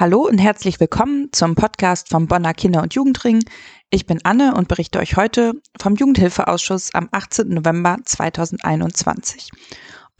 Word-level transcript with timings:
Hallo 0.00 0.20
und 0.28 0.38
herzlich 0.38 0.78
willkommen 0.78 1.30
zum 1.32 1.56
Podcast 1.56 2.08
vom 2.08 2.28
Bonner 2.28 2.54
Kinder- 2.54 2.82
und 2.82 2.94
Jugendring. 2.94 3.42
Ich 3.90 4.06
bin 4.06 4.20
Anne 4.22 4.54
und 4.54 4.68
berichte 4.68 5.00
euch 5.00 5.16
heute 5.16 5.54
vom 5.76 5.96
Jugendhilfeausschuss 5.96 6.94
am 6.94 7.08
18. 7.10 7.48
November 7.48 7.96
2021. 8.04 9.50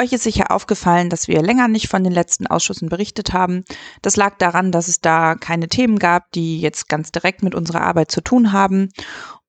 Euch 0.02 0.12
ist 0.12 0.24
sicher 0.24 0.50
aufgefallen, 0.50 1.10
dass 1.10 1.28
wir 1.28 1.42
länger 1.42 1.68
nicht 1.68 1.86
von 1.86 2.02
den 2.02 2.12
letzten 2.12 2.48
Ausschüssen 2.48 2.88
berichtet 2.88 3.32
haben. 3.32 3.64
Das 4.02 4.16
lag 4.16 4.36
daran, 4.38 4.72
dass 4.72 4.88
es 4.88 5.00
da 5.00 5.36
keine 5.36 5.68
Themen 5.68 6.00
gab, 6.00 6.32
die 6.32 6.60
jetzt 6.60 6.88
ganz 6.88 7.12
direkt 7.12 7.44
mit 7.44 7.54
unserer 7.54 7.82
Arbeit 7.82 8.10
zu 8.10 8.20
tun 8.20 8.50
haben 8.50 8.88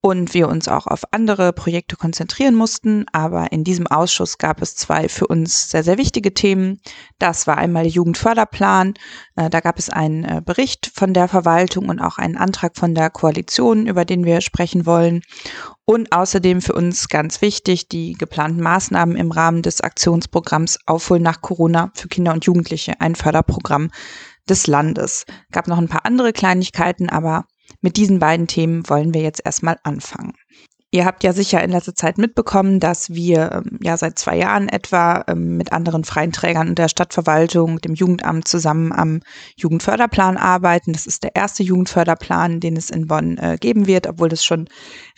und 0.02 0.34
wir 0.34 0.48
uns 0.48 0.68
auch 0.68 0.88
auf 0.88 1.04
andere 1.12 1.52
Projekte 1.52 1.98
konzentrieren 1.98 2.56
mussten. 2.56 3.06
Aber 3.12 3.52
in 3.52 3.64
diesem 3.64 3.86
Ausschuss 3.88 4.38
gab 4.38 4.62
es 4.62 4.76
zwei 4.76 5.10
für 5.10 5.28
uns 5.28 5.70
sehr, 5.70 5.84
sehr 5.84 5.98
wichtige 5.98 6.34
Themen. 6.34 6.80
Das 7.18 7.48
war 7.48 7.58
einmal 7.58 7.84
der 7.84 7.92
Jugendförderplan. 7.92 8.94
Äh, 9.36 9.50
da 9.50 9.60
gab 9.60 9.78
es 9.78 9.90
einen 9.90 10.24
äh, 10.24 10.42
Bericht 10.44 10.92
von 10.94 11.14
der 11.14 11.28
Verwaltung 11.28 11.90
und 11.90 12.00
auch 12.00 12.18
einen 12.18 12.38
Antrag 12.38 12.78
von 12.78 12.96
der 12.96 13.10
Koalition, 13.10 13.88
über 13.88 14.06
den 14.06 14.24
wir 14.24 14.40
sprechen 14.40 14.86
wollen. 14.86 15.21
Und 15.84 16.14
außerdem 16.14 16.62
für 16.62 16.74
uns 16.74 17.10
ganz 17.10 17.42
wichtig 17.42 17.90
die 17.90 18.14
geplanten 18.14 18.62
Maßnahmen 18.62 19.18
im 19.18 19.32
Rahmen 19.32 19.64
des 19.64 19.82
Aktionsprogramms 19.82 20.79
Aufholen 20.86 21.24
nach 21.24 21.42
Corona 21.42 21.92
für 21.96 22.07
Kinder 22.07 22.32
und 22.32 22.46
Jugendliche, 22.46 23.02
ein 23.02 23.16
Förderprogramm 23.16 23.90
des 24.48 24.68
Landes. 24.68 25.26
Gab 25.52 25.68
noch 25.68 25.78
ein 25.78 25.90
paar 25.90 26.06
andere 26.06 26.32
Kleinigkeiten, 26.32 27.10
aber 27.10 27.46
mit 27.82 27.97
diesen 27.97 28.19
beiden 28.19 28.47
Themen 28.47 28.88
wollen 28.89 29.14
wir 29.14 29.21
jetzt 29.21 29.42
erstmal 29.43 29.78
anfangen. 29.83 30.33
Ihr 30.92 31.06
habt 31.06 31.24
ja 31.24 31.33
sicher 31.33 31.64
in 31.64 31.70
letzter 31.70 31.93
Zeit 31.93 32.17
mitbekommen, 32.17 32.80
dass 32.80 33.11
wir 33.11 33.52
ähm, 33.52 33.78
ja 33.80 33.95
seit 33.95 34.17
zwei 34.17 34.38
Jahren 34.38 34.67
etwa 34.67 35.23
ähm, 35.28 35.56
mit 35.56 35.72
anderen 35.72 36.03
freien 36.03 36.31
Trägern 36.31 36.73
der 36.73 36.89
Stadtverwaltung, 36.89 37.80
dem 37.80 37.94
Jugendamt 37.94 38.47
zusammen 38.47 38.92
am 38.92 39.20
Jugendförderplan 39.56 40.38
arbeiten. 40.38 40.94
Das 40.94 41.06
ist 41.06 41.23
der 41.23 41.36
erste 41.36 41.61
Jugendförderplan, 41.61 42.59
den 42.59 42.75
es 42.75 42.89
in 42.89 43.06
Bonn 43.06 43.38
äh, 43.38 43.58
geben 43.59 43.86
wird, 43.86 44.08
obwohl 44.08 44.30
das 44.30 44.44
schon 44.44 44.67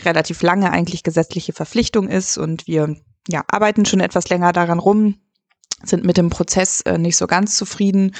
relativ 0.04 0.42
lange 0.42 0.72
eigentlich 0.72 1.04
gesetzliche 1.04 1.54
Verpflichtung 1.54 2.10
ist 2.10 2.38
und 2.38 2.68
wir 2.68 2.98
ja 3.30 3.44
arbeiten 3.48 3.86
schon 3.86 4.02
etwas 4.02 4.28
länger 4.28 4.52
daran 4.52 4.80
rum, 4.80 5.16
sind 5.84 6.04
mit 6.04 6.18
dem 6.18 6.30
Prozess 6.30 6.82
äh, 6.82 6.98
nicht 6.98 7.18
so 7.18 7.28
ganz 7.28 7.56
zufrieden. 7.56 8.16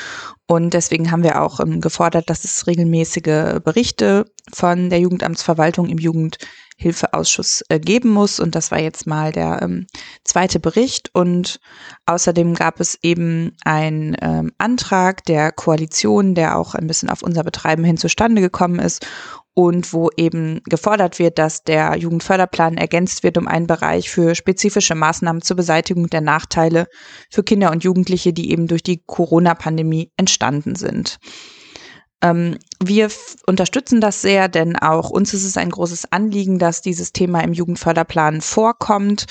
Und 0.48 0.74
deswegen 0.74 1.12
haben 1.12 1.24
wir 1.24 1.42
auch 1.42 1.60
ähm, 1.60 1.82
gefordert, 1.82 2.30
dass 2.30 2.44
es 2.44 2.68
regelmäßige 2.68 3.62
Berichte 3.64 4.26
von 4.54 4.90
der 4.90 5.00
Jugendamtsverwaltung 5.00 5.88
im 5.88 5.98
Jugendhilfeausschuss 5.98 7.64
äh, 7.70 7.80
geben 7.80 8.10
muss. 8.10 8.40
Und 8.40 8.56
das 8.56 8.72
war 8.72 8.80
jetzt 8.80 9.08
mal 9.08 9.32
der 9.32 9.62
ähm, 9.62 9.88
zweite 10.24 10.60
Bericht. 10.60 11.10
Und 11.14 11.60
außerdem 12.06 12.54
gab 12.54 12.80
es 12.80 12.98
eben 13.02 13.56
einen 13.64 14.18
ähm, 14.22 14.52
Antrag 14.58 15.24
der 15.26 15.52
Koalition, 15.52 16.36
der 16.36 16.58
auch 16.58 16.76
ein 16.76 16.88
bisschen 16.88 17.10
auf 17.10 17.24
unser 17.24 17.44
Betreiben 17.44 17.84
hin 17.84 17.98
zustande 17.98 18.42
gekommen 18.42 18.80
ist 18.80 19.06
und 19.54 19.92
wo 19.94 20.10
eben 20.16 20.62
gefordert 20.64 21.20
wird, 21.20 21.38
dass 21.38 21.64
der 21.64 21.96
Jugendförderplan 21.98 22.78
ergänzt 22.78 23.24
wird 23.24 23.38
um 23.38 23.48
einen 23.48 23.68
Bereich 23.68 24.10
für 24.10 24.36
spezifische 24.36 24.96
Maßnahmen 24.96 25.42
zur 25.42 25.58
Beseitigung 25.58 26.08
der 26.08 26.22
Nachteile 26.22 26.88
für 27.30 27.44
Kinder 27.44 27.72
und 27.72 27.84
Jugendliche, 27.84 28.34
die 28.34 28.52
eben 28.52 28.68
durch 28.68 28.84
die 28.84 29.04
Corona-Pandemie 29.06 30.12
entstanden 30.16 30.76
sind. 30.76 31.20
Ähm, 32.22 32.58
wir 32.82 33.10
unterstützen 33.48 34.00
das 34.00 34.22
sehr, 34.22 34.48
denn 34.48 34.76
auch 34.76 35.10
uns 35.10 35.34
ist 35.34 35.44
es 35.44 35.58
ein 35.58 35.72
großes 35.72 36.12
Anliegen, 36.12 36.60
dass 36.60 36.82
dieses 36.82 37.14
Thema 37.14 37.44
im 37.44 37.54
Jugendförderplan 37.54 38.42
vorkommt. 38.42 39.26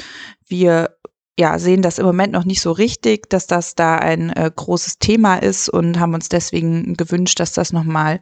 Wir 0.48 0.96
ja, 1.41 1.58
sehen 1.58 1.80
das 1.80 1.98
im 1.98 2.05
Moment 2.05 2.34
noch 2.34 2.44
nicht 2.44 2.60
so 2.60 2.70
richtig, 2.70 3.30
dass 3.30 3.46
das 3.46 3.74
da 3.74 3.96
ein 3.96 4.28
äh, 4.28 4.50
großes 4.55 4.98
Thema 4.98 5.36
ist 5.36 5.70
und 5.70 5.98
haben 5.98 6.12
uns 6.12 6.28
deswegen 6.28 6.92
gewünscht, 6.94 7.41
dass 7.41 7.55
das 7.55 7.72
nochmal 7.72 8.20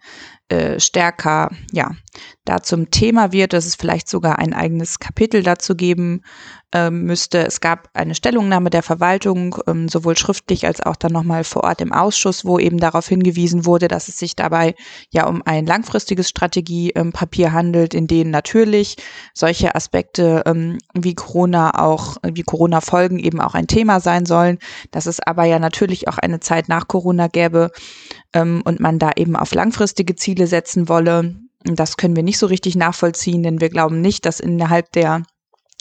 äh, 0.49 0.79
stärker, 0.79 1.51
ja, 1.73 1.91
da 2.45 2.63
zum 2.63 2.93
Thema 2.93 3.33
wird, 3.33 3.55
dass 3.55 3.67
es 3.67 3.75
vielleicht 3.75 4.09
sogar 4.09 4.39
ein 4.39 4.55
eigenes 4.55 5.01
Kapitel 5.01 5.43
dazu 5.43 5.75
geben 5.75 6.23
äh, 6.73 6.91
müsste. 6.91 7.47
Es 7.47 7.61
gab 7.61 7.89
eine 7.95 8.15
Stellungnahme 8.15 8.71
der 8.71 8.83
Verwaltung, 8.83 9.57
ähm, 9.67 9.89
sowohl 9.89 10.17
schriftlich 10.17 10.67
als 10.67 10.81
auch 10.81 10.97
dann 10.97 11.13
nochmal 11.13 11.45
vor 11.45 11.65
Ort 11.65 11.81
im 11.81 11.93
Ausschuss, 11.93 12.45
wo 12.45 12.59
eben 12.59 12.79
darauf 12.79 13.09
hingewiesen 13.09 13.65
wurde, 13.67 13.89
dass 13.89 14.09
es 14.09 14.19
sich 14.19 14.37
dabei 14.37 14.75
ja 15.11 15.27
um 15.27 15.43
ein 15.45 15.67
langfristiges 15.67 16.29
Strategiepapier 16.29 17.53
handelt, 17.53 17.95
in 17.95 18.07
dem 18.07 18.31
natürlich 18.31 18.97
solche 19.35 19.75
Aspekte 19.75 20.43
ähm, 20.47 20.79
wie 20.95 21.15
Corona 21.15 21.79
auch, 21.79 22.17
wie 22.23 22.43
Corona-Folgen 22.43 23.19
eben 23.19 23.41
auch 23.41 23.55
ein 23.55 23.67
Thema 23.67 24.01
sein 24.01 24.27
sollen, 24.27 24.59
dass 24.91 25.07
es 25.07 25.21
aber 25.21 25.45
ja 25.45 25.59
natürlich 25.59 26.09
auch 26.09 26.19
eine 26.19 26.41
Zeit 26.41 26.69
nach 26.69 26.89
Corona 26.89 27.29
gäbe, 27.29 27.71
ähm, 28.35 28.63
und 28.65 28.81
man 28.81 28.99
da 28.99 29.13
eben 29.17 29.37
auf 29.37 29.55
langfristige 29.55 30.17
Ziele 30.17 30.47
setzen 30.47 30.89
wolle. 30.89 31.37
Das 31.65 31.97
können 31.97 32.17
wir 32.17 32.23
nicht 32.23 32.39
so 32.39 32.47
richtig 32.47 32.77
nachvollziehen, 32.77 33.43
denn 33.43 33.61
wir 33.61 33.69
glauben 33.69 34.01
nicht, 34.01 34.27
dass 34.27 34.41
innerhalb 34.41 34.93
der 34.93 35.23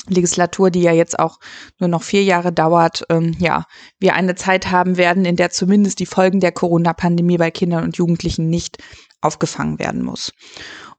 Legislatur, 0.07 0.71
die 0.71 0.81
ja 0.81 0.91
jetzt 0.91 1.19
auch 1.19 1.39
nur 1.79 1.89
noch 1.89 2.03
vier 2.03 2.23
Jahre 2.23 2.53
dauert, 2.53 3.03
ähm, 3.09 3.35
ja, 3.39 3.65
wir 3.99 4.13
eine 4.13 4.35
Zeit 4.35 4.71
haben 4.71 4.97
werden, 4.97 5.25
in 5.25 5.35
der 5.35 5.49
zumindest 5.49 5.99
die 5.99 6.05
Folgen 6.05 6.39
der 6.39 6.51
Corona-Pandemie 6.51 7.37
bei 7.37 7.51
Kindern 7.51 7.83
und 7.83 7.97
Jugendlichen 7.97 8.49
nicht 8.49 8.77
aufgefangen 9.21 9.79
werden 9.79 10.03
muss. 10.03 10.31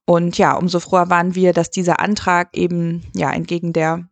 Und 0.04 0.38
ja, 0.38 0.54
umso 0.54 0.80
froher 0.80 1.10
waren 1.10 1.34
wir, 1.34 1.52
dass 1.52 1.70
dieser 1.70 2.00
Antrag 2.00 2.56
eben 2.56 3.04
ja 3.14 3.30
entgegen 3.30 3.72
der 3.72 4.08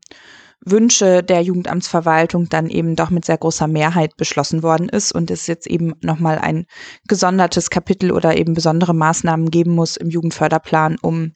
Wünsche 0.69 1.23
der 1.23 1.43
Jugendamtsverwaltung 1.43 2.49
dann 2.49 2.69
eben 2.69 2.97
doch 2.97 3.11
mit 3.11 3.25
sehr 3.25 3.39
großer 3.39 3.69
Mehrheit 3.69 4.17
beschlossen 4.17 4.65
worden 4.65 4.89
ist 4.89 5.13
und 5.13 5.31
es 5.31 5.47
jetzt 5.47 5.69
eben 5.69 5.95
nochmal 6.01 6.39
ein 6.39 6.67
gesondertes 7.07 7.71
Kapitel 7.71 8.11
oder 8.11 8.37
eben 8.37 8.55
besondere 8.55 8.93
Maßnahmen 8.93 9.51
geben 9.51 9.75
muss 9.75 9.97
im 9.97 10.11
Jugendförderplan, 10.11 10.97
um 11.01 11.33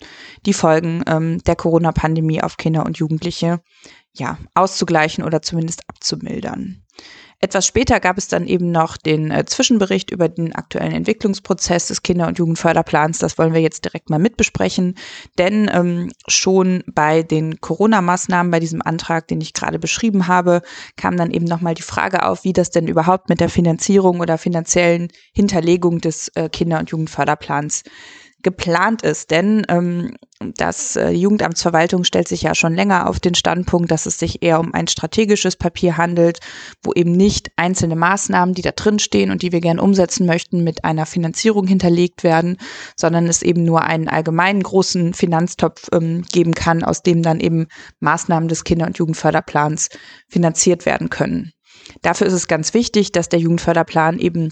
die 0.46 0.52
Folgen 0.52 1.04
ähm, 1.06 1.38
der 1.44 1.54
Corona-Pandemie 1.54 2.42
auf 2.42 2.56
Kinder 2.56 2.84
und 2.84 2.98
Jugendliche 2.98 3.60
ja 4.12 4.36
auszugleichen 4.54 5.22
oder 5.22 5.42
zumindest 5.42 5.88
abzumildern. 5.88 6.82
Etwas 7.42 7.66
später 7.66 8.00
gab 8.00 8.18
es 8.18 8.28
dann 8.28 8.46
eben 8.46 8.70
noch 8.70 8.98
den 8.98 9.30
äh, 9.30 9.46
Zwischenbericht 9.46 10.10
über 10.10 10.28
den 10.28 10.54
aktuellen 10.54 10.92
Entwicklungsprozess 10.92 11.88
des 11.88 12.02
Kinder- 12.02 12.26
und 12.26 12.38
Jugendförderplans. 12.38 13.18
Das 13.18 13.38
wollen 13.38 13.54
wir 13.54 13.62
jetzt 13.62 13.86
direkt 13.86 14.10
mal 14.10 14.18
mitbesprechen, 14.18 14.94
denn 15.38 15.70
ähm, 15.72 16.12
schon 16.28 16.84
bei 16.86 17.22
den 17.22 17.58
Corona-Maßnahmen, 17.62 18.50
bei 18.50 18.60
diesem 18.60 18.82
Antrag, 18.82 19.26
den 19.28 19.40
ich 19.40 19.54
gerade 19.54 19.78
beschrieben 19.78 20.26
habe, 20.26 20.60
kam 20.96 21.16
dann 21.16 21.30
eben 21.30 21.46
nochmal 21.46 21.72
die 21.72 21.80
Frage 21.80 22.26
auf, 22.26 22.44
wie 22.44 22.52
das 22.52 22.70
denn 22.70 22.86
überhaupt 22.86 23.30
mit 23.30 23.40
der 23.40 23.48
Finanzierung 23.48 24.20
oder 24.20 24.36
finanziellen 24.36 25.08
Hinterlegung 25.32 26.02
des 26.02 26.28
äh, 26.34 26.50
Kinder- 26.50 26.78
und 26.78 26.90
Jugendförderplans 26.90 27.84
geplant 28.42 29.02
ist. 29.02 29.30
Denn 29.30 29.64
ähm, 29.68 30.16
das 30.56 30.96
äh, 30.96 31.10
Jugendamtsverwaltung 31.10 32.04
stellt 32.04 32.26
sich 32.26 32.42
ja 32.42 32.54
schon 32.54 32.74
länger 32.74 33.08
auf 33.08 33.20
den 33.20 33.34
Standpunkt, 33.34 33.90
dass 33.90 34.06
es 34.06 34.18
sich 34.18 34.42
eher 34.42 34.58
um 34.58 34.72
ein 34.72 34.88
strategisches 34.88 35.56
Papier 35.56 35.98
handelt, 35.98 36.40
wo 36.82 36.92
eben 36.94 37.12
nicht 37.12 37.50
einzelne 37.56 37.96
Maßnahmen, 37.96 38.54
die 38.54 38.62
da 38.62 38.70
drin 38.70 38.98
stehen 38.98 39.30
und 39.30 39.42
die 39.42 39.52
wir 39.52 39.60
gern 39.60 39.78
umsetzen 39.78 40.26
möchten, 40.26 40.64
mit 40.64 40.84
einer 40.84 41.04
Finanzierung 41.04 41.66
hinterlegt 41.66 42.24
werden, 42.24 42.56
sondern 42.96 43.26
es 43.26 43.42
eben 43.42 43.64
nur 43.64 43.82
einen 43.82 44.08
allgemeinen 44.08 44.62
großen 44.62 45.12
Finanztopf 45.12 45.88
ähm, 45.92 46.22
geben 46.32 46.54
kann, 46.54 46.82
aus 46.82 47.02
dem 47.02 47.22
dann 47.22 47.40
eben 47.40 47.66
Maßnahmen 48.00 48.48
des 48.48 48.64
Kinder- 48.64 48.86
und 48.86 48.96
Jugendförderplans 48.96 49.90
finanziert 50.28 50.86
werden 50.86 51.10
können. 51.10 51.52
Dafür 52.02 52.26
ist 52.26 52.32
es 52.32 52.48
ganz 52.48 52.74
wichtig, 52.74 53.12
dass 53.12 53.28
der 53.28 53.40
Jugendförderplan 53.40 54.18
eben 54.18 54.50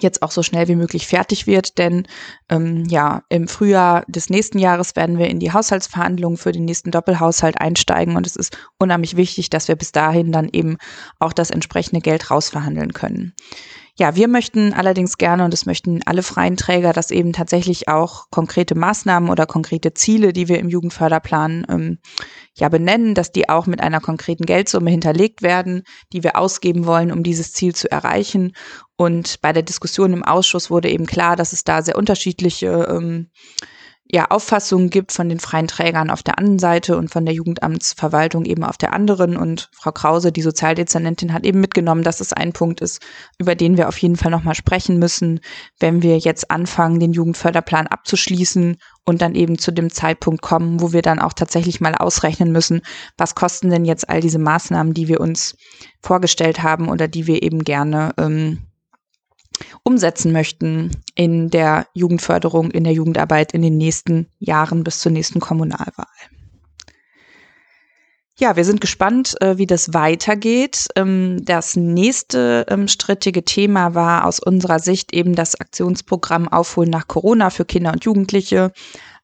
jetzt 0.00 0.22
auch 0.22 0.30
so 0.30 0.42
schnell 0.42 0.68
wie 0.68 0.76
möglich 0.76 1.06
fertig 1.06 1.46
wird, 1.46 1.78
denn 1.78 2.06
ähm, 2.48 2.84
ja, 2.86 3.22
im 3.28 3.48
Frühjahr 3.48 4.04
des 4.08 4.30
nächsten 4.30 4.58
Jahres 4.58 4.96
werden 4.96 5.18
wir 5.18 5.28
in 5.28 5.40
die 5.40 5.52
Haushaltsverhandlungen 5.52 6.36
für 6.36 6.52
den 6.52 6.64
nächsten 6.64 6.90
Doppelhaushalt 6.90 7.60
einsteigen 7.60 8.16
und 8.16 8.26
es 8.26 8.36
ist 8.36 8.56
unheimlich 8.78 9.16
wichtig, 9.16 9.50
dass 9.50 9.68
wir 9.68 9.76
bis 9.76 9.92
dahin 9.92 10.32
dann 10.32 10.48
eben 10.52 10.76
auch 11.18 11.32
das 11.32 11.50
entsprechende 11.50 12.00
Geld 12.00 12.30
rausverhandeln 12.30 12.92
können. 12.92 13.34
Ja, 13.96 14.16
wir 14.16 14.26
möchten 14.26 14.72
allerdings 14.72 15.18
gerne, 15.18 15.44
und 15.44 15.52
das 15.52 15.66
möchten 15.66 16.00
alle 16.04 16.24
freien 16.24 16.56
Träger, 16.56 16.92
dass 16.92 17.12
eben 17.12 17.32
tatsächlich 17.32 17.88
auch 17.88 18.24
konkrete 18.30 18.74
Maßnahmen 18.74 19.30
oder 19.30 19.46
konkrete 19.46 19.94
Ziele, 19.94 20.32
die 20.32 20.48
wir 20.48 20.58
im 20.58 20.68
Jugendförderplan 20.68 21.64
ähm, 21.68 21.98
ja 22.56 22.68
benennen, 22.68 23.14
dass 23.14 23.32
die 23.32 23.48
auch 23.48 23.66
mit 23.66 23.80
einer 23.80 24.00
konkreten 24.00 24.46
Geldsumme 24.46 24.90
hinterlegt 24.90 25.42
werden, 25.42 25.82
die 26.12 26.22
wir 26.22 26.36
ausgeben 26.36 26.86
wollen, 26.86 27.12
um 27.12 27.22
dieses 27.22 27.52
Ziel 27.52 27.74
zu 27.74 27.90
erreichen. 27.90 28.52
Und 28.96 29.40
bei 29.40 29.52
der 29.52 29.62
Diskussion 29.62 30.12
im 30.12 30.22
Ausschuss 30.22 30.70
wurde 30.70 30.88
eben 30.88 31.06
klar, 31.06 31.36
dass 31.36 31.52
es 31.52 31.64
da 31.64 31.82
sehr 31.82 31.96
unterschiedliche 31.96 32.86
ähm, 32.88 33.30
ja, 34.14 34.26
Auffassungen 34.30 34.90
gibt 34.90 35.10
von 35.10 35.28
den 35.28 35.40
freien 35.40 35.66
Trägern 35.66 36.08
auf 36.08 36.22
der 36.22 36.38
einen 36.38 36.60
Seite 36.60 36.96
und 36.96 37.10
von 37.10 37.24
der 37.24 37.34
Jugendamtsverwaltung 37.34 38.44
eben 38.44 38.62
auf 38.62 38.78
der 38.78 38.92
anderen. 38.92 39.36
Und 39.36 39.70
Frau 39.72 39.90
Krause, 39.90 40.30
die 40.30 40.40
Sozialdezernentin, 40.40 41.32
hat 41.32 41.44
eben 41.44 41.58
mitgenommen, 41.58 42.04
dass 42.04 42.20
es 42.20 42.32
ein 42.32 42.52
Punkt 42.52 42.80
ist, 42.80 43.02
über 43.40 43.56
den 43.56 43.76
wir 43.76 43.88
auf 43.88 43.98
jeden 43.98 44.14
Fall 44.14 44.30
nochmal 44.30 44.54
sprechen 44.54 45.00
müssen, 45.00 45.40
wenn 45.80 46.02
wir 46.02 46.16
jetzt 46.16 46.48
anfangen, 46.52 47.00
den 47.00 47.12
Jugendförderplan 47.12 47.88
abzuschließen 47.88 48.76
und 49.04 49.20
dann 49.20 49.34
eben 49.34 49.58
zu 49.58 49.72
dem 49.72 49.90
Zeitpunkt 49.90 50.42
kommen, 50.42 50.80
wo 50.80 50.92
wir 50.92 51.02
dann 51.02 51.18
auch 51.18 51.32
tatsächlich 51.32 51.80
mal 51.80 51.96
ausrechnen 51.96 52.52
müssen, 52.52 52.82
was 53.18 53.34
kosten 53.34 53.68
denn 53.68 53.84
jetzt 53.84 54.08
all 54.08 54.20
diese 54.20 54.38
Maßnahmen, 54.38 54.94
die 54.94 55.08
wir 55.08 55.20
uns 55.20 55.56
vorgestellt 56.00 56.62
haben 56.62 56.88
oder 56.88 57.08
die 57.08 57.26
wir 57.26 57.42
eben 57.42 57.64
gerne 57.64 58.12
ähm, 58.16 58.58
umsetzen 59.82 60.32
möchten 60.32 60.90
in 61.14 61.50
der 61.50 61.86
Jugendförderung, 61.94 62.70
in 62.70 62.84
der 62.84 62.92
Jugendarbeit 62.92 63.52
in 63.52 63.62
den 63.62 63.76
nächsten 63.76 64.26
Jahren 64.38 64.84
bis 64.84 65.00
zur 65.00 65.12
nächsten 65.12 65.40
Kommunalwahl. 65.40 66.06
Ja, 68.36 68.56
wir 68.56 68.64
sind 68.64 68.80
gespannt, 68.80 69.40
äh, 69.40 69.58
wie 69.58 69.66
das 69.66 69.94
weitergeht. 69.94 70.88
Ähm, 70.96 71.44
das 71.44 71.76
nächste 71.76 72.66
ähm, 72.68 72.88
strittige 72.88 73.44
Thema 73.44 73.94
war 73.94 74.26
aus 74.26 74.40
unserer 74.40 74.80
Sicht 74.80 75.14
eben 75.14 75.36
das 75.36 75.60
Aktionsprogramm 75.60 76.48
Aufholen 76.48 76.90
nach 76.90 77.06
Corona 77.06 77.50
für 77.50 77.64
Kinder 77.64 77.92
und 77.92 78.04
Jugendliche, 78.04 78.72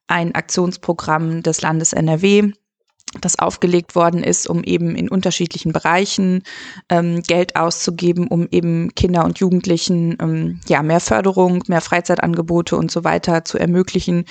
ein 0.07 0.33
Aktionsprogramm 0.33 1.43
des 1.43 1.61
Landes 1.61 1.91
NRW, 1.91 2.53
das 3.21 3.39
aufgelegt 3.39 3.95
worden 3.95 4.23
ist, 4.23 4.47
um 4.47 4.63
eben 4.63 4.95
in 4.95 5.09
unterschiedlichen 5.09 5.71
Bereichen 5.71 6.43
ähm, 6.89 7.21
Geld 7.21 7.55
auszugeben, 7.55 8.27
um 8.27 8.47
eben 8.51 8.93
Kinder 8.95 9.25
und 9.25 9.39
Jugendlichen 9.39 10.17
ähm, 10.21 10.59
ja 10.67 10.83
mehr 10.83 10.99
Förderung, 10.99 11.63
mehr 11.67 11.81
Freizeitangebote 11.81 12.75
und 12.75 12.91
so 12.91 13.03
weiter 13.03 13.45
zu 13.45 13.57
ermöglichen, 13.57 14.25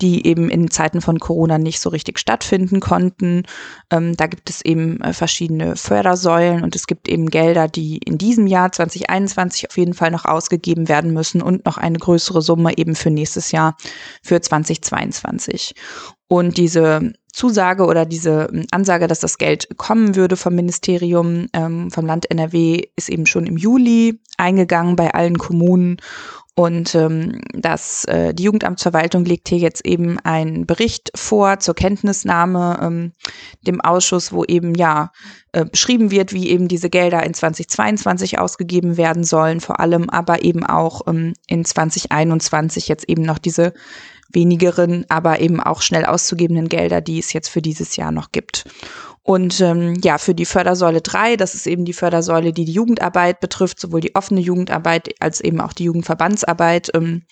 die 0.00 0.26
eben 0.26 0.48
in 0.48 0.70
Zeiten 0.70 1.00
von 1.00 1.18
Corona 1.18 1.58
nicht 1.58 1.80
so 1.80 1.90
richtig 1.90 2.18
stattfinden 2.18 2.80
konnten. 2.80 3.42
Ähm, 3.90 4.16
da 4.16 4.26
gibt 4.26 4.48
es 4.50 4.62
eben 4.64 5.00
äh, 5.00 5.12
verschiedene 5.12 5.76
Fördersäulen 5.76 6.62
und 6.62 6.76
es 6.76 6.86
gibt 6.86 7.08
eben 7.08 7.30
Gelder, 7.30 7.68
die 7.68 7.98
in 7.98 8.18
diesem 8.18 8.46
Jahr 8.46 8.70
2021 8.70 9.68
auf 9.68 9.76
jeden 9.76 9.94
Fall 9.94 10.10
noch 10.10 10.24
ausgegeben 10.24 10.88
werden 10.88 11.12
müssen 11.12 11.42
und 11.42 11.64
noch 11.64 11.78
eine 11.78 11.98
größere 11.98 12.42
Summe 12.42 12.78
eben 12.78 12.94
für 12.94 13.10
nächstes 13.10 13.52
Jahr 13.52 13.76
für 14.22 14.40
2022. 14.40 15.74
Und 16.28 16.58
diese 16.58 17.12
Zusage 17.32 17.86
oder 17.86 18.04
diese 18.04 18.48
ähm, 18.52 18.66
Ansage, 18.70 19.06
dass 19.06 19.20
das 19.20 19.38
Geld 19.38 19.68
kommen 19.78 20.16
würde 20.16 20.36
vom 20.36 20.54
Ministerium, 20.54 21.46
ähm, 21.52 21.90
vom 21.90 22.04
Land 22.04 22.30
NRW, 22.30 22.82
ist 22.96 23.08
eben 23.08 23.26
schon 23.26 23.46
im 23.46 23.56
Juli 23.56 24.20
eingegangen 24.36 24.96
bei 24.96 25.14
allen 25.14 25.38
Kommunen. 25.38 25.98
Und 26.58 26.92
ähm, 26.96 27.40
das, 27.52 28.04
äh, 28.06 28.34
die 28.34 28.42
Jugendamtsverwaltung 28.42 29.24
legt 29.24 29.48
hier 29.48 29.58
jetzt 29.58 29.86
eben 29.86 30.18
einen 30.18 30.66
Bericht 30.66 31.12
vor 31.14 31.60
zur 31.60 31.76
Kenntnisnahme 31.76 32.80
ähm, 32.82 33.12
dem 33.64 33.80
Ausschuss, 33.80 34.32
wo 34.32 34.42
eben 34.42 34.74
ja 34.74 35.12
äh, 35.52 35.66
beschrieben 35.66 36.10
wird, 36.10 36.32
wie 36.32 36.48
eben 36.48 36.66
diese 36.66 36.90
Gelder 36.90 37.22
in 37.22 37.32
2022 37.32 38.40
ausgegeben 38.40 38.96
werden 38.96 39.22
sollen, 39.22 39.60
vor 39.60 39.78
allem 39.78 40.10
aber 40.10 40.42
eben 40.42 40.66
auch 40.66 41.02
ähm, 41.06 41.34
in 41.46 41.64
2021 41.64 42.88
jetzt 42.88 43.08
eben 43.08 43.22
noch 43.22 43.38
diese 43.38 43.72
wenigeren, 44.32 45.06
aber 45.08 45.38
eben 45.38 45.60
auch 45.60 45.80
schnell 45.80 46.06
auszugebenden 46.06 46.68
Gelder, 46.68 47.00
die 47.00 47.20
es 47.20 47.32
jetzt 47.32 47.50
für 47.50 47.62
dieses 47.62 47.94
Jahr 47.94 48.10
noch 48.10 48.32
gibt. 48.32 48.64
Und 49.28 49.60
ähm, 49.60 50.00
ja, 50.02 50.16
für 50.16 50.34
die 50.34 50.46
Fördersäule 50.46 51.02
3, 51.02 51.36
das 51.36 51.54
ist 51.54 51.66
eben 51.66 51.84
die 51.84 51.92
Fördersäule, 51.92 52.54
die 52.54 52.64
die 52.64 52.72
Jugendarbeit 52.72 53.40
betrifft, 53.40 53.78
sowohl 53.78 54.00
die 54.00 54.14
offene 54.14 54.40
Jugendarbeit 54.40 55.10
als 55.20 55.42
eben 55.42 55.60
auch 55.60 55.74
die 55.74 55.84
Jugendverbandsarbeit. 55.84 56.88
Ähm, 56.94 57.24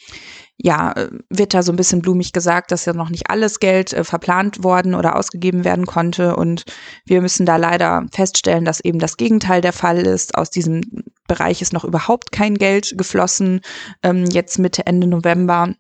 ja, 0.59 0.93
äh, 0.93 1.09
wird 1.31 1.55
da 1.55 1.63
so 1.63 1.73
ein 1.73 1.77
bisschen 1.77 2.03
blumig 2.03 2.35
gesagt, 2.35 2.71
dass 2.71 2.85
ja 2.85 2.93
noch 2.93 3.09
nicht 3.09 3.31
alles 3.31 3.61
Geld 3.61 3.95
äh, 3.95 4.05
verplant 4.05 4.63
worden 4.63 4.95
oder 4.95 5.17
ausgegeben 5.17 5.65
werden 5.65 5.87
konnte. 5.87 6.37
Und 6.37 6.65
wir 7.07 7.23
müssen 7.23 7.47
da 7.47 7.57
leider 7.57 8.05
feststellen, 8.13 8.67
dass 8.67 8.81
eben 8.81 8.99
das 8.99 9.17
Gegenteil 9.17 9.63
der 9.63 9.73
Fall 9.73 10.07
ist. 10.07 10.35
Aus 10.35 10.51
diesem 10.51 10.83
Bereich 11.27 11.63
ist 11.63 11.73
noch 11.73 11.85
überhaupt 11.85 12.31
kein 12.31 12.57
Geld 12.57 12.93
geflossen. 12.99 13.63
Ähm, 14.03 14.27
jetzt 14.27 14.59
Mitte, 14.59 14.85
Ende 14.85 15.07
November 15.07 15.73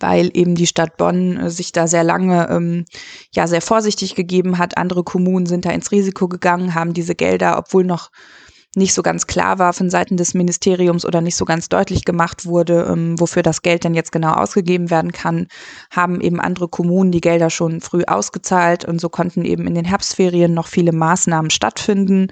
weil 0.00 0.30
eben 0.34 0.54
die 0.54 0.66
Stadt 0.66 0.96
Bonn 0.96 1.36
äh, 1.36 1.50
sich 1.50 1.72
da 1.72 1.86
sehr 1.86 2.04
lange 2.04 2.48
ähm, 2.50 2.84
ja 3.32 3.46
sehr 3.46 3.62
vorsichtig 3.62 4.14
gegeben 4.14 4.58
hat. 4.58 4.76
Andere 4.76 5.04
Kommunen 5.04 5.46
sind 5.46 5.64
da 5.64 5.70
ins 5.70 5.92
Risiko 5.92 6.28
gegangen, 6.28 6.74
haben 6.74 6.94
diese 6.94 7.14
Gelder, 7.14 7.58
obwohl 7.58 7.84
noch 7.84 8.10
nicht 8.76 8.92
so 8.92 9.02
ganz 9.02 9.26
klar 9.26 9.58
war 9.58 9.72
von 9.72 9.88
Seiten 9.88 10.16
des 10.16 10.34
Ministeriums 10.34 11.06
oder 11.06 11.22
nicht 11.22 11.36
so 11.36 11.46
ganz 11.46 11.68
deutlich 11.68 12.04
gemacht 12.04 12.44
wurde, 12.44 12.86
ähm, 12.90 13.18
wofür 13.18 13.42
das 13.42 13.62
Geld 13.62 13.84
denn 13.84 13.94
jetzt 13.94 14.12
genau 14.12 14.32
ausgegeben 14.34 14.90
werden 14.90 15.12
kann, 15.12 15.48
haben 15.90 16.20
eben 16.20 16.40
andere 16.40 16.68
Kommunen 16.68 17.10
die 17.10 17.22
Gelder 17.22 17.48
schon 17.48 17.80
früh 17.80 18.04
ausgezahlt 18.06 18.84
und 18.84 19.00
so 19.00 19.08
konnten 19.08 19.44
eben 19.44 19.66
in 19.66 19.74
den 19.74 19.86
Herbstferien 19.86 20.52
noch 20.52 20.66
viele 20.66 20.92
Maßnahmen 20.92 21.50
stattfinden 21.50 22.28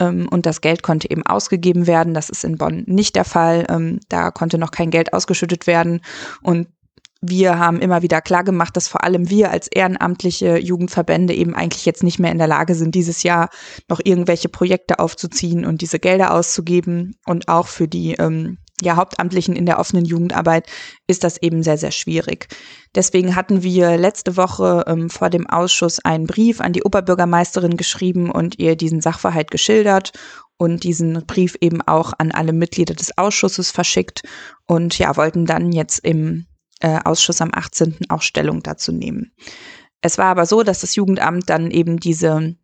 ähm, 0.00 0.28
und 0.30 0.46
das 0.46 0.60
Geld 0.60 0.82
konnte 0.82 1.08
eben 1.10 1.24
ausgegeben 1.24 1.86
werden. 1.86 2.12
Das 2.12 2.28
ist 2.28 2.44
in 2.44 2.58
Bonn 2.58 2.82
nicht 2.86 3.14
der 3.14 3.24
Fall. 3.24 3.64
Ähm, 3.68 4.00
da 4.08 4.32
konnte 4.32 4.58
noch 4.58 4.72
kein 4.72 4.90
Geld 4.90 5.12
ausgeschüttet 5.12 5.68
werden 5.68 6.00
und 6.42 6.66
wir 7.26 7.58
haben 7.58 7.80
immer 7.80 8.02
wieder 8.02 8.20
klar 8.20 8.44
gemacht, 8.44 8.76
dass 8.76 8.88
vor 8.88 9.04
allem 9.04 9.30
wir 9.30 9.50
als 9.50 9.68
ehrenamtliche 9.68 10.58
Jugendverbände 10.58 11.34
eben 11.34 11.54
eigentlich 11.54 11.84
jetzt 11.84 12.02
nicht 12.02 12.18
mehr 12.18 12.32
in 12.32 12.38
der 12.38 12.46
Lage 12.46 12.74
sind, 12.74 12.94
dieses 12.94 13.22
Jahr 13.22 13.48
noch 13.88 14.00
irgendwelche 14.02 14.48
Projekte 14.48 14.98
aufzuziehen 14.98 15.64
und 15.64 15.80
diese 15.80 15.98
Gelder 15.98 16.34
auszugeben. 16.34 17.16
Und 17.26 17.48
auch 17.48 17.66
für 17.66 17.88
die 17.88 18.14
ähm, 18.14 18.58
ja, 18.82 18.96
Hauptamtlichen 18.96 19.56
in 19.56 19.66
der 19.66 19.78
offenen 19.78 20.04
Jugendarbeit 20.04 20.68
ist 21.06 21.24
das 21.24 21.40
eben 21.40 21.62
sehr, 21.62 21.78
sehr 21.78 21.92
schwierig. 21.92 22.48
Deswegen 22.94 23.36
hatten 23.36 23.62
wir 23.62 23.96
letzte 23.96 24.36
Woche 24.36 24.84
ähm, 24.86 25.10
vor 25.10 25.30
dem 25.30 25.48
Ausschuss 25.48 26.00
einen 26.04 26.26
Brief 26.26 26.60
an 26.60 26.72
die 26.72 26.82
Oberbürgermeisterin 26.82 27.76
geschrieben 27.76 28.30
und 28.30 28.58
ihr 28.58 28.76
diesen 28.76 29.00
Sachverhalt 29.00 29.50
geschildert 29.50 30.12
und 30.56 30.84
diesen 30.84 31.24
Brief 31.26 31.56
eben 31.60 31.82
auch 31.82 32.12
an 32.18 32.32
alle 32.32 32.52
Mitglieder 32.52 32.94
des 32.94 33.16
Ausschusses 33.16 33.70
verschickt 33.70 34.22
und 34.66 34.98
ja, 34.98 35.16
wollten 35.16 35.46
dann 35.46 35.72
jetzt 35.72 35.98
im 36.04 36.46
äh, 36.80 36.98
Ausschuss 37.04 37.40
am 37.40 37.50
18. 37.52 37.96
auch 38.08 38.22
Stellung 38.22 38.62
dazu 38.62 38.92
nehmen. 38.92 39.32
Es 40.00 40.18
war 40.18 40.26
aber 40.26 40.46
so, 40.46 40.62
dass 40.62 40.80
das 40.80 40.96
Jugendamt 40.96 41.48
dann 41.48 41.70
eben 41.70 41.98
diese 41.98 42.56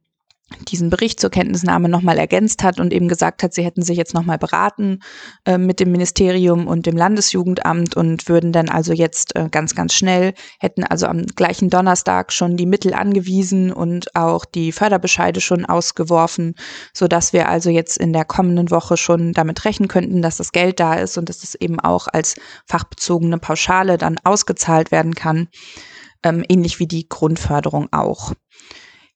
diesen 0.68 0.90
Bericht 0.90 1.20
zur 1.20 1.30
Kenntnisnahme 1.30 1.88
nochmal 1.88 2.18
ergänzt 2.18 2.62
hat 2.62 2.80
und 2.80 2.92
eben 2.92 3.08
gesagt 3.08 3.42
hat, 3.42 3.54
sie 3.54 3.64
hätten 3.64 3.82
sich 3.82 3.96
jetzt 3.96 4.14
nochmal 4.14 4.38
beraten 4.38 5.00
äh, 5.44 5.58
mit 5.58 5.80
dem 5.80 5.92
Ministerium 5.92 6.66
und 6.66 6.86
dem 6.86 6.96
Landesjugendamt 6.96 7.96
und 7.96 8.28
würden 8.28 8.52
dann 8.52 8.68
also 8.68 8.92
jetzt 8.92 9.36
äh, 9.36 9.48
ganz, 9.50 9.74
ganz 9.74 9.94
schnell, 9.94 10.34
hätten 10.58 10.84
also 10.84 11.06
am 11.06 11.24
gleichen 11.24 11.70
Donnerstag 11.70 12.32
schon 12.32 12.56
die 12.56 12.66
Mittel 12.66 12.94
angewiesen 12.94 13.72
und 13.72 14.14
auch 14.16 14.44
die 14.44 14.72
Förderbescheide 14.72 15.40
schon 15.40 15.64
ausgeworfen, 15.64 16.54
so 16.92 17.06
dass 17.06 17.32
wir 17.32 17.48
also 17.48 17.70
jetzt 17.70 17.96
in 17.96 18.12
der 18.12 18.24
kommenden 18.24 18.70
Woche 18.70 18.96
schon 18.96 19.32
damit 19.32 19.64
rechnen 19.64 19.88
könnten, 19.88 20.20
dass 20.20 20.36
das 20.36 20.52
Geld 20.52 20.80
da 20.80 20.94
ist 20.94 21.16
und 21.16 21.28
dass 21.28 21.44
es 21.44 21.54
eben 21.54 21.78
auch 21.80 22.08
als 22.08 22.36
fachbezogene 22.66 23.38
Pauschale 23.38 23.98
dann 23.98 24.18
ausgezahlt 24.24 24.90
werden 24.90 25.14
kann, 25.14 25.48
ähm, 26.22 26.44
ähnlich 26.48 26.80
wie 26.80 26.86
die 26.86 27.08
Grundförderung 27.08 27.88
auch 27.92 28.32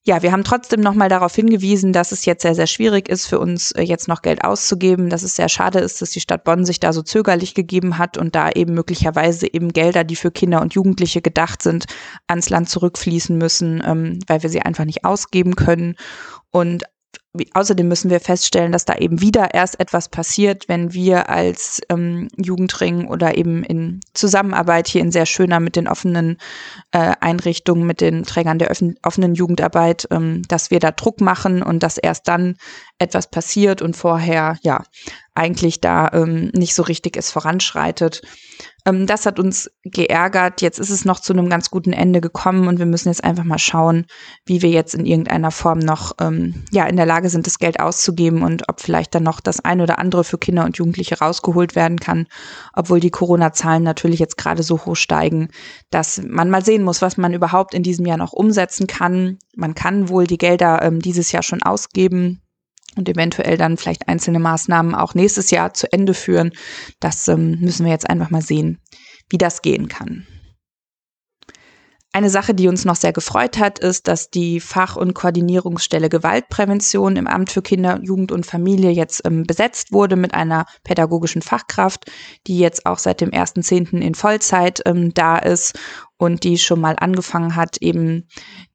ja, 0.07 0.21
wir 0.21 0.31
haben 0.31 0.43
trotzdem 0.43 0.81
nochmal 0.81 1.09
darauf 1.09 1.33
hingewiesen, 1.33 1.91
dass 1.91 2.11
es 2.11 2.25
jetzt 2.25 2.43
sehr, 2.43 2.53
sehr 2.53 2.67
schwierig 2.67 3.09
ist 3.09 3.25
für 3.25 3.39
uns, 3.39 3.71
äh, 3.71 3.81
jetzt 3.81 4.07
noch 4.07 4.21
Geld 4.21 4.43
auszugeben, 4.43 5.09
dass 5.09 5.23
es 5.23 5.35
sehr 5.35 5.49
schade 5.49 5.79
ist, 5.79 5.99
dass 5.99 6.11
die 6.11 6.19
Stadt 6.19 6.43
Bonn 6.43 6.63
sich 6.63 6.79
da 6.79 6.93
so 6.93 7.01
zögerlich 7.01 7.55
gegeben 7.55 7.97
hat 7.97 8.15
und 8.15 8.35
da 8.35 8.51
eben 8.51 8.75
möglicherweise 8.75 9.51
eben 9.51 9.73
Gelder, 9.73 10.03
die 10.03 10.15
für 10.15 10.29
Kinder 10.29 10.61
und 10.61 10.75
Jugendliche 10.75 11.23
gedacht 11.23 11.63
sind, 11.63 11.85
ans 12.27 12.51
Land 12.51 12.69
zurückfließen 12.69 13.35
müssen, 13.35 13.81
ähm, 13.83 14.19
weil 14.27 14.43
wir 14.43 14.49
sie 14.51 14.61
einfach 14.61 14.85
nicht 14.85 15.05
ausgeben 15.05 15.55
können. 15.55 15.95
Und 16.51 16.83
Außerdem 17.53 17.87
müssen 17.87 18.09
wir 18.09 18.19
feststellen, 18.19 18.71
dass 18.71 18.85
da 18.85 18.95
eben 18.95 19.21
wieder 19.21 19.53
erst 19.53 19.79
etwas 19.79 20.09
passiert, 20.09 20.67
wenn 20.67 20.93
wir 20.93 21.29
als 21.29 21.81
ähm, 21.89 22.27
Jugendring 22.37 23.07
oder 23.07 23.37
eben 23.37 23.63
in 23.63 23.99
Zusammenarbeit 24.13 24.87
hier 24.87 25.01
in 25.01 25.11
sehr 25.11 25.25
schöner 25.25 25.59
mit 25.59 25.75
den 25.75 25.87
offenen 25.87 26.37
äh, 26.91 27.13
Einrichtungen, 27.19 27.85
mit 27.85 28.01
den 28.01 28.23
Trägern 28.23 28.59
der 28.59 28.71
offenen 29.03 29.35
Jugendarbeit, 29.35 30.07
ähm, 30.11 30.43
dass 30.47 30.71
wir 30.71 30.79
da 30.79 30.91
Druck 30.91 31.21
machen 31.21 31.61
und 31.61 31.83
dass 31.83 31.97
erst 31.97 32.27
dann 32.27 32.57
etwas 32.99 33.29
passiert 33.29 33.81
und 33.81 33.95
vorher 33.95 34.57
ja 34.61 34.83
eigentlich 35.33 35.81
da 35.81 36.09
ähm, 36.13 36.49
nicht 36.53 36.75
so 36.75 36.83
richtig 36.83 37.17
es 37.17 37.31
voranschreitet. 37.31 38.21
Ähm, 38.85 39.07
das 39.07 39.25
hat 39.25 39.39
uns 39.39 39.71
geärgert. 39.83 40.61
Jetzt 40.61 40.79
ist 40.79 40.91
es 40.91 41.05
noch 41.05 41.19
zu 41.19 41.33
einem 41.33 41.49
ganz 41.49 41.71
guten 41.71 41.91
Ende 41.91 42.21
gekommen 42.21 42.67
und 42.67 42.77
wir 42.79 42.85
müssen 42.85 43.09
jetzt 43.09 43.23
einfach 43.23 43.43
mal 43.43 43.57
schauen, 43.57 44.05
wie 44.45 44.61
wir 44.61 44.69
jetzt 44.69 44.93
in 44.93 45.05
irgendeiner 45.05 45.51
Form 45.51 45.79
noch 45.79 46.13
ähm, 46.21 46.63
ja 46.71 46.85
in 46.85 46.95
der 46.95 47.05
Lage 47.05 47.29
sind, 47.29 47.47
das 47.47 47.59
Geld 47.59 47.79
auszugeben 47.79 48.43
und 48.43 48.69
ob 48.69 48.79
vielleicht 48.81 49.15
dann 49.15 49.23
noch 49.23 49.39
das 49.39 49.59
ein 49.59 49.81
oder 49.81 49.99
andere 49.99 50.23
für 50.23 50.37
Kinder 50.37 50.65
und 50.65 50.77
Jugendliche 50.77 51.19
rausgeholt 51.19 51.75
werden 51.75 51.99
kann, 51.99 52.27
obwohl 52.73 52.99
die 52.99 53.11
Corona-Zahlen 53.11 53.83
natürlich 53.83 54.19
jetzt 54.19 54.37
gerade 54.37 54.63
so 54.63 54.85
hoch 54.85 54.95
steigen, 54.95 55.49
dass 55.89 56.21
man 56.23 56.49
mal 56.49 56.63
sehen 56.63 56.83
muss, 56.83 57.01
was 57.01 57.17
man 57.17 57.33
überhaupt 57.33 57.73
in 57.73 57.83
diesem 57.83 58.05
Jahr 58.05 58.17
noch 58.17 58.33
umsetzen 58.33 58.87
kann. 58.87 59.39
Man 59.55 59.73
kann 59.73 60.09
wohl 60.09 60.27
die 60.27 60.37
Gelder 60.37 60.81
ähm, 60.83 60.99
dieses 61.01 61.31
Jahr 61.31 61.43
schon 61.43 61.63
ausgeben 61.63 62.41
und 62.95 63.09
eventuell 63.09 63.57
dann 63.57 63.77
vielleicht 63.77 64.07
einzelne 64.07 64.39
Maßnahmen 64.39 64.95
auch 64.95 65.13
nächstes 65.13 65.51
Jahr 65.51 65.73
zu 65.73 65.91
Ende 65.91 66.13
führen. 66.13 66.51
Das 66.99 67.27
ähm, 67.27 67.59
müssen 67.59 67.85
wir 67.85 67.91
jetzt 67.91 68.09
einfach 68.09 68.29
mal 68.29 68.41
sehen, 68.41 68.79
wie 69.29 69.37
das 69.37 69.61
gehen 69.61 69.87
kann. 69.87 70.25
Eine 72.15 72.29
Sache, 72.29 72.53
die 72.53 72.69
uns 72.69 72.85
noch 72.85 72.95
sehr 72.95 73.11
gefreut 73.11 73.57
hat, 73.57 73.77
ist, 73.79 74.07
dass 74.07 74.29
die 74.29 74.61
Fach- 74.61 74.95
und 74.95 75.13
Koordinierungsstelle 75.13 76.07
Gewaltprävention 76.07 77.17
im 77.17 77.27
Amt 77.27 77.51
für 77.51 77.61
Kinder, 77.61 77.99
Jugend 78.01 78.31
und 78.31 78.45
Familie 78.45 78.89
jetzt 78.91 79.23
ähm, 79.25 79.43
besetzt 79.43 79.91
wurde 79.91 80.15
mit 80.15 80.33
einer 80.33 80.65
pädagogischen 80.85 81.41
Fachkraft, 81.41 82.09
die 82.47 82.57
jetzt 82.57 82.85
auch 82.85 82.99
seit 82.99 83.19
dem 83.19 83.31
1.10. 83.31 83.99
in 83.99 84.15
Vollzeit 84.15 84.81
ähm, 84.85 85.13
da 85.13 85.37
ist 85.37 85.77
und 86.15 86.45
die 86.45 86.57
schon 86.57 86.79
mal 86.79 86.95
angefangen 86.97 87.57
hat, 87.57 87.81
eben 87.81 88.29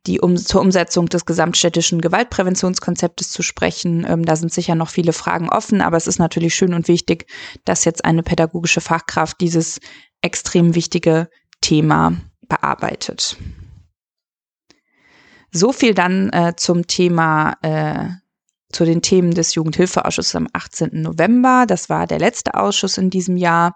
die 0.06 0.20
um, 0.20 0.36
zur 0.36 0.60
Umsetzung 0.60 1.08
des 1.08 1.24
gesamtstädtischen 1.24 2.02
Gewaltpräventionskonzeptes 2.02 3.30
zu 3.30 3.42
sprechen. 3.42 4.04
Ähm, 4.06 4.26
da 4.26 4.36
sind 4.36 4.52
sicher 4.52 4.74
noch 4.74 4.90
viele 4.90 5.14
Fragen 5.14 5.48
offen, 5.48 5.80
aber 5.80 5.96
es 5.96 6.06
ist 6.06 6.18
natürlich 6.18 6.54
schön 6.54 6.74
und 6.74 6.88
wichtig, 6.88 7.24
dass 7.64 7.86
jetzt 7.86 8.04
eine 8.04 8.22
pädagogische 8.22 8.82
Fachkraft 8.82 9.40
dieses 9.40 9.80
extrem 10.20 10.74
wichtige 10.74 11.30
Thema 11.62 12.16
bearbeitet. 12.50 13.38
So 15.52 15.72
viel 15.72 15.94
dann 15.94 16.28
äh, 16.30 16.52
zum 16.56 16.86
Thema, 16.86 17.54
äh, 17.62 18.10
zu 18.70 18.84
den 18.84 19.02
Themen 19.02 19.32
des 19.32 19.54
Jugendhilfeausschusses 19.54 20.36
am 20.36 20.46
18. 20.52 20.90
November. 20.92 21.64
Das 21.66 21.88
war 21.88 22.06
der 22.06 22.20
letzte 22.20 22.54
Ausschuss 22.54 22.98
in 22.98 23.10
diesem 23.10 23.36
Jahr. 23.36 23.74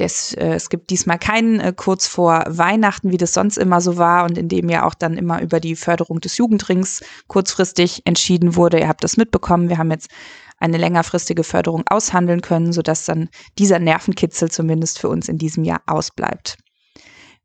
Des, 0.00 0.32
äh, 0.34 0.54
es 0.54 0.70
gibt 0.70 0.90
diesmal 0.90 1.20
keinen 1.20 1.60
äh, 1.60 1.72
kurz 1.76 2.08
vor 2.08 2.42
Weihnachten, 2.48 3.12
wie 3.12 3.16
das 3.16 3.32
sonst 3.32 3.58
immer 3.58 3.80
so 3.80 3.96
war 3.96 4.24
und 4.24 4.36
in 4.36 4.48
dem 4.48 4.68
ja 4.68 4.84
auch 4.84 4.94
dann 4.94 5.16
immer 5.16 5.40
über 5.40 5.60
die 5.60 5.76
Förderung 5.76 6.18
des 6.20 6.36
Jugendrings 6.36 7.04
kurzfristig 7.28 8.02
entschieden 8.04 8.56
wurde. 8.56 8.80
Ihr 8.80 8.88
habt 8.88 9.04
das 9.04 9.16
mitbekommen. 9.16 9.68
Wir 9.68 9.78
haben 9.78 9.92
jetzt 9.92 10.10
eine 10.58 10.78
längerfristige 10.78 11.44
Förderung 11.44 11.84
aushandeln 11.86 12.40
können, 12.40 12.72
sodass 12.72 13.04
dann 13.04 13.28
dieser 13.56 13.78
Nervenkitzel 13.78 14.50
zumindest 14.50 14.98
für 14.98 15.08
uns 15.08 15.28
in 15.28 15.38
diesem 15.38 15.62
Jahr 15.62 15.82
ausbleibt. 15.86 16.56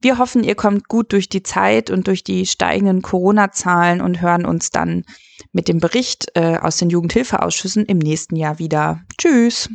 Wir 0.01 0.17
hoffen, 0.17 0.43
ihr 0.43 0.55
kommt 0.55 0.87
gut 0.87 1.11
durch 1.11 1.27
die 1.27 1.43
Zeit 1.43 1.89
und 1.89 2.07
durch 2.07 2.23
die 2.23 2.45
steigenden 2.45 3.01
Corona-Zahlen 3.01 3.99
und 3.99 4.21
hören 4.21 4.45
uns 4.45 4.69
dann 4.69 5.03
mit 5.51 5.67
dem 5.67 5.79
Bericht 5.79 6.27
äh, 6.35 6.57
aus 6.57 6.77
den 6.77 6.89
Jugendhilfeausschüssen 6.89 7.85
im 7.85 7.97
nächsten 7.97 8.37
Jahr 8.37 8.59
wieder. 8.59 9.01
Tschüss! 9.17 9.69